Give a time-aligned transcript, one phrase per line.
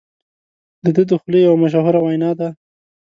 [0.83, 2.49] د ده د خولې یوه مشهوره وینا ده.